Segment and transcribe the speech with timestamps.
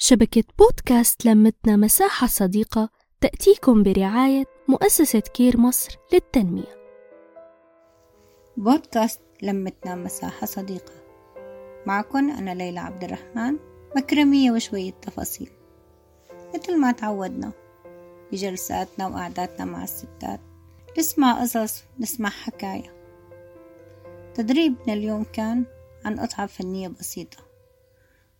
[0.00, 2.88] شبكة بودكاست لمتنا مساحة صديقة
[3.20, 6.78] تأتيكم برعاية مؤسسة كير مصر للتنمية.
[8.56, 10.92] بودكاست لمتنا مساحة صديقة.
[11.86, 13.58] معكم أنا ليلى عبد الرحمن.
[13.96, 15.50] مكرمية وشوية تفاصيل.
[16.54, 17.52] مثل ما تعودنا
[18.32, 20.40] بجلساتنا وقعداتنا مع الستات
[20.98, 22.94] نسمع قصص نسمع حكاية.
[24.34, 25.64] تدريبنا اليوم كان
[26.04, 27.47] عن قطعة فنية بسيطة.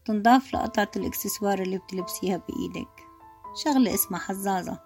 [0.09, 2.89] تنضاف لقطعة الإكسسوار اللي بتلبسيها بإيدك.
[3.65, 4.79] شغلة اسمها حزازة.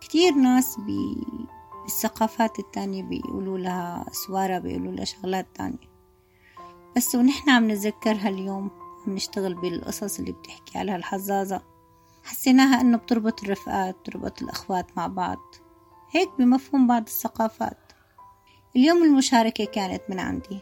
[0.00, 1.26] كتير ناس بي...
[1.82, 5.90] بالثقافات التانية بيقولوا لها سوارة بيقولوا لها شغلات تانية.
[6.96, 8.70] بس ونحن عم نتذكرها اليوم
[9.06, 11.62] عم نشتغل بالقصص اللي بتحكي عليها الحزازة.
[12.24, 15.38] حسيناها إنه بتربط الرفقات بتربط الأخوات مع بعض.
[16.10, 17.92] هيك بمفهوم بعض الثقافات.
[18.76, 20.60] اليوم المشاركة كانت من عندي.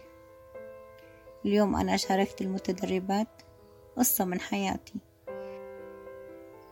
[1.45, 3.43] اليوم أنا شاركت المتدربات
[3.97, 4.95] قصة من حياتي.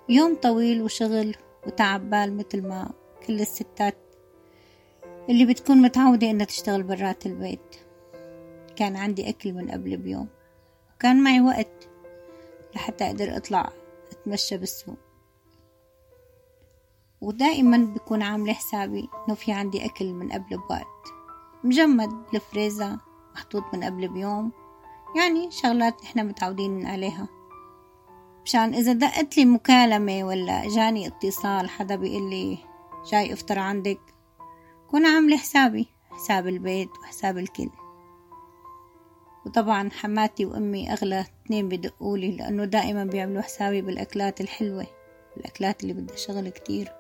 [0.09, 1.37] يوم طويل وشغل
[1.67, 2.91] وتعب بال مثل ما
[3.27, 3.97] كل الستات
[5.29, 7.77] اللي بتكون متعودة إنها تشتغل برات البيت.
[8.77, 10.29] كان عندي أكل من قبل بيوم
[10.97, 11.89] وكان معي وقت
[12.75, 13.73] لحتى أقدر أطلع
[14.13, 14.99] أتمشى بالسوق.
[17.21, 21.13] ودائما بكون عاملة حسابي إنه في عندي أكل من قبل بوقت.
[21.65, 22.99] مجمد الفريزة
[23.35, 24.53] محطوط من قبل بيوم
[25.17, 27.29] يعني شغلات إحنا متعودين عليها.
[28.45, 32.59] مشان إذا دقت لي مكالمة ولا جاني اتصال حدا بيقول لي
[33.13, 34.01] جاي إفطر عندك
[34.91, 37.71] كون عاملة حسابي حساب البيت وحساب الكل.
[39.47, 44.87] وطبعا حماتي وأمي أغلى اثنين بدقولي لأنه دائما بيعملوا حسابي بالأكلات الحلوة
[45.37, 46.93] الأكلات اللي بدها شغل كتير.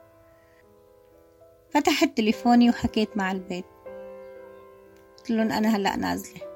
[1.70, 3.64] فتحت تليفوني وحكيت مع البيت.
[5.18, 6.51] قلت لهم أنا هلأ نازلة.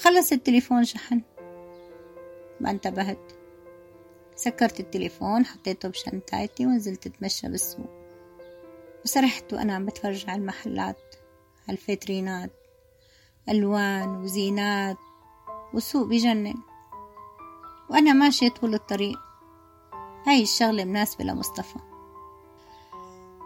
[0.00, 1.22] خلص التليفون شحن.
[2.60, 3.32] ما انتبهت.
[4.36, 7.90] سكرت التليفون حطيته بشنطتي ونزلت اتمشى بالسوق.
[9.04, 11.14] وسرحت وأنا عم بتفرج على المحلات
[11.68, 12.50] على الفيترينات
[13.48, 14.96] ألوان وزينات
[15.74, 16.54] وسوق بجنن.
[17.90, 19.18] وأنا ماشية طول الطريق.
[20.26, 21.78] هاي الشغلة مناسبة لمصطفى.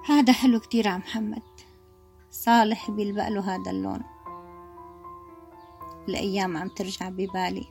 [0.09, 1.43] هذا حلو كتير عم محمد.
[2.31, 4.13] صالح بيلبق له هذا اللون.
[6.09, 7.65] الأيام عم ترجع ببالي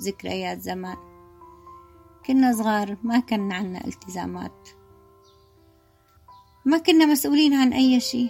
[0.00, 0.96] ذكريات زمان.
[2.26, 4.68] كنا صغار ما كان عنا التزامات.
[6.64, 8.28] ما كنا مسؤولين عن أي شي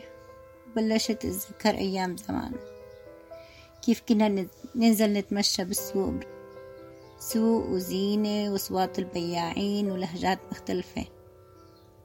[0.76, 2.54] بلشت أتذكر أيام زمان.
[3.82, 6.15] كيف كنا ننزل نتمشى بالسوق.
[7.19, 11.06] سوق وزينة وصوات البياعين ولهجات مختلفة.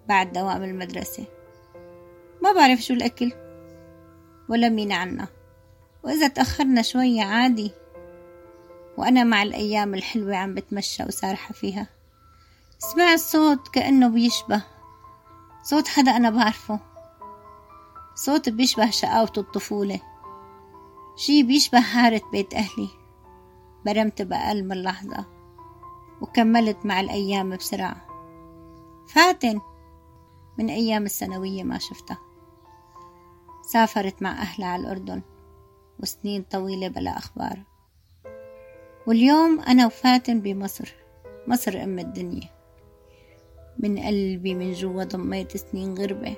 [0.08, 1.26] بعد دوام المدرسة.
[2.44, 3.32] ما بعرف شو الأكل
[4.50, 5.28] ولا مين عنا.
[6.06, 7.72] وإذا تأخرنا شوية عادي.
[8.98, 11.88] وأنا مع الأيام الحلوة عم بتمشى وسارحة فيها.
[12.78, 14.64] سمعت صوت كأنه بيشبه.
[15.64, 16.80] صوت حدا أنا بعرفه.
[18.16, 20.02] صوت بيشبه شقاوة الطفولة.
[21.16, 22.90] شي بيشبه حارة بيت أهلي.
[23.86, 25.26] برمت بأقل من لحظة.
[26.22, 28.06] وكملت مع الأيام بسرعة.
[29.08, 29.62] فاتن.
[30.58, 32.18] من أيام الثانوية ما شفتها.
[33.62, 35.22] سافرت مع أهلها على الأردن.
[36.00, 37.60] وسنين طويلة بلا أخبار.
[39.08, 40.94] واليوم أنا وفاتن بمصر
[41.48, 42.50] مصر أم الدنيا.
[43.80, 46.38] من قلبي من جوا ضميت سنين غربة.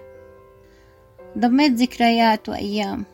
[1.38, 3.06] ضميت ذكريات وأيام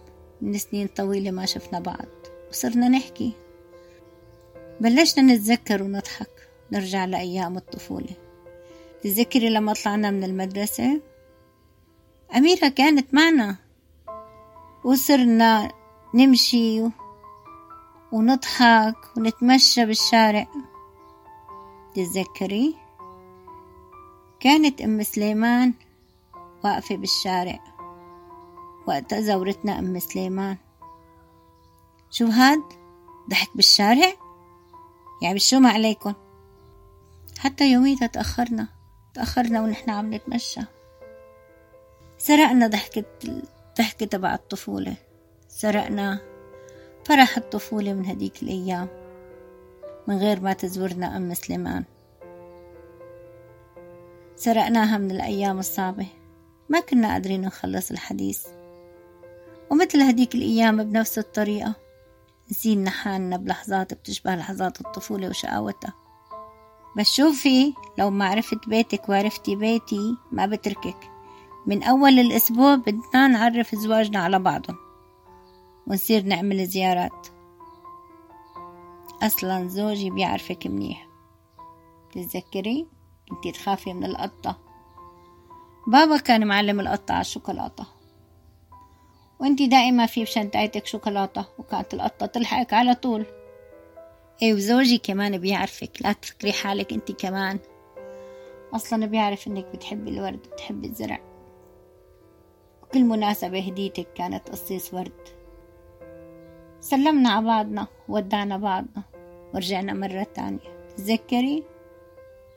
[0.42, 2.08] من سنين طويلة ما شفنا بعض.
[2.50, 3.34] وصرنا نحكي.
[4.80, 8.16] بلشنا نتذكر ونضحك نرجع لأيام الطفولة.
[9.04, 11.02] تذكري لما طلعنا من المدرسة؟
[12.36, 13.56] أميرة كانت معنا.
[14.84, 15.72] وصرنا
[16.16, 16.84] نمشي
[18.12, 20.48] ونضحك ونتمشى بالشارع.
[21.96, 22.76] تتذكري؟
[24.40, 25.74] كانت أم سليمان
[26.64, 27.60] واقفة بالشارع
[28.88, 30.58] وقت زورتنا أم سليمان.
[32.12, 32.64] شو هاد
[33.30, 34.14] ضحك بالشارع؟
[35.22, 36.14] يعني شو ما عليكم
[37.40, 38.68] حتى يوميتها تأخرنا
[39.14, 40.62] تأخرنا ونحن عم نتمشى.
[42.18, 43.06] سرقنا ضحكة
[43.78, 44.96] ضحكة تبع الطفولة.
[45.56, 46.20] سرقنا.
[47.06, 48.88] فرح الطفولة من هديك الأيام
[50.08, 51.84] من غير ما تزورنا أم سليمان.
[54.36, 56.06] سرقناها من الأيام الصعبة
[56.70, 58.46] ما كنا قادرين نخلص الحديث.
[59.70, 61.76] ومثل هديك الأيام بنفس الطريقة
[62.52, 65.94] نسينا حالنا بلحظات بتشبه لحظات الطفولة وشقاوتها.
[66.98, 70.98] بس شوفي لو ما عرفت بيتك وعرفتي بيتي ما بتركك.
[71.66, 74.83] من أول الأسبوع بدنا نعرف زواجنا على بعضهم.
[75.88, 77.28] ونصير نعمل زيارات.
[79.24, 81.08] أصلا زوجي بيعرفك منيح.
[82.12, 82.88] تتذكري؟
[83.30, 84.60] كنتي تخافي من القطة.
[85.88, 87.86] بابا كان معلم القطة على الشوكولاتة.
[89.40, 93.26] وأنتي دائما في بشنطتك شوكولاتة وكانت القطة تلحقك على طول.
[94.42, 95.92] إيه وزوجي كمان بيعرفك.
[96.02, 97.60] لا تفكري حالك أنتي كمان.
[98.74, 101.20] أصلا بيعرف إنك بتحبي الورد وبتحبي الزرع.
[102.84, 105.43] وكل مناسبة هديتك كانت قصيص ورد.
[106.84, 109.04] سلمنا على بعضنا ودعنا بعضنا
[109.54, 110.94] ورجعنا مرة تانية.
[110.98, 111.64] تذكري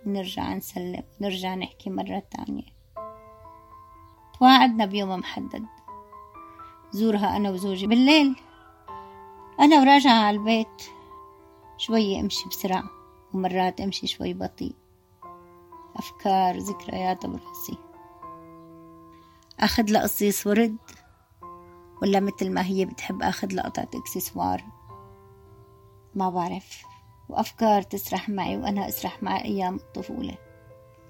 [0.06, 2.62] نرجع نسلم نرجع نحكي مرة تانية.
[4.38, 5.66] تواعدنا بيوم محدد.
[6.90, 7.86] زورها أنا وزوجي.
[7.86, 8.36] بالليل
[9.60, 10.82] أنا وراجعة على البيت.
[11.78, 12.84] شوية أمشي بسرعة
[13.34, 14.74] ومرات أمشي شوي بطيء.
[15.96, 17.78] أفكار ذكريات براسي.
[19.60, 20.76] أخذ لها قصيص ورد.
[22.02, 24.64] ولا مثل ما هي بتحب أخذ لها قطعة إكسسوار.
[26.14, 26.82] ما بعرف.
[27.28, 30.34] وأفكار تسرح معي وأنا أسرح مع أيام الطفولة.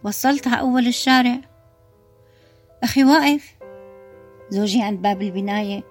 [0.05, 1.41] وصلت على أول الشارع.
[2.83, 3.57] أخي واقف.
[4.49, 5.83] زوجي عند باب البناية.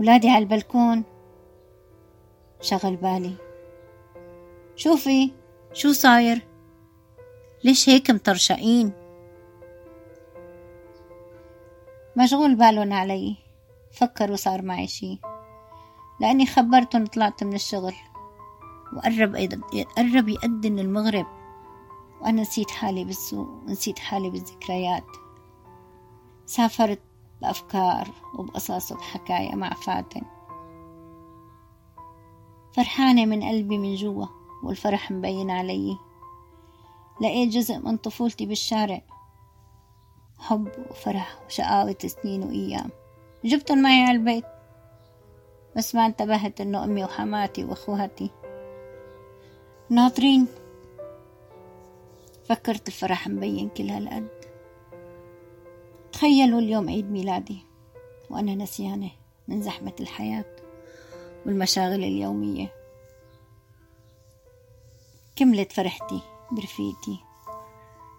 [0.00, 1.04] ولادي على البلكون.
[2.60, 3.34] شغل بالي.
[4.76, 5.30] شوفي
[5.72, 6.42] شو صاير؟
[7.64, 8.92] ليش هيك مطرشقين
[12.18, 13.36] مشغول بالهم علي.
[13.92, 15.20] فكروا صار معي شي.
[16.20, 17.94] لأني خبرتهم طلعت من الشغل.
[18.96, 19.36] وقرب
[19.96, 21.26] قرب يأذن المغرب
[22.20, 25.04] وأنا نسيت حالي بالسوق ونسيت حالي بالذكريات.
[26.46, 27.00] سافرت
[27.42, 30.22] بأفكار وبقصص وبحكايا مع فاتن.
[32.72, 34.26] فرحانة من قلبي من جوا
[34.64, 35.98] والفرح مبين علي.
[37.20, 39.02] لقيت جزء من طفولتي بالشارع.
[40.38, 42.90] حب وفرح وشقاوة سنين وأيام.
[43.44, 44.44] جبتهم معي على البيت
[45.76, 48.30] بس ما انتبهت إنه أمي وحماتي وأخواتي.
[49.90, 50.46] ناطرين
[52.44, 54.28] فكرت الفرح مبين كل هالقد.
[56.12, 57.58] تخيلوا اليوم عيد ميلادي
[58.30, 59.10] وأنا نسيانة
[59.48, 60.56] من زحمة الحياة
[61.46, 62.72] والمشاغل اليومية.
[65.36, 66.20] كملت فرحتي
[66.50, 67.18] برفيقتي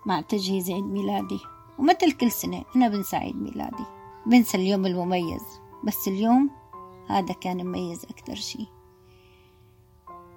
[0.06, 1.39] مع تجهيز عيد ميلادي.
[1.79, 3.85] ومثل كل سنة أنا بنسى عيد ميلادي
[4.25, 5.41] بنسى اليوم المميز
[5.83, 6.49] بس اليوم
[7.07, 8.67] هذا كان مميز أكتر شي.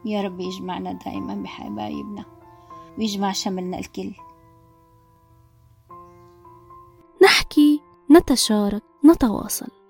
[0.05, 2.25] يا رب يجمعنا دائما بحبايبنا
[2.99, 4.13] ويجمع شملنا الكل.
[7.23, 7.81] نحكي
[8.11, 9.82] نتشارك نتواصل.